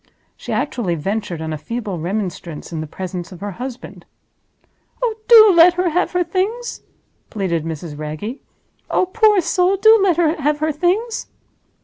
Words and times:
She 0.35 0.51
actually 0.51 0.95
ventured 0.95 1.43
on 1.43 1.53
a 1.53 1.59
feeble 1.59 1.99
remonstrance 1.99 2.73
in 2.73 2.81
the 2.81 2.87
presence 2.87 3.31
of 3.31 3.39
her 3.41 3.51
husband. 3.61 4.03
"Oh, 4.99 5.13
do 5.27 5.51
let 5.53 5.75
her 5.75 5.89
have 5.89 6.13
her 6.13 6.23
Things!" 6.23 6.81
pleaded 7.29 7.65
Mrs. 7.65 7.95
Wragge. 7.95 8.39
"Oh, 8.89 9.05
poor 9.05 9.39
soul, 9.41 9.77
do 9.77 9.99
let 10.01 10.17
her 10.17 10.41
have 10.41 10.57
her 10.57 10.71
Things!" 10.71 11.27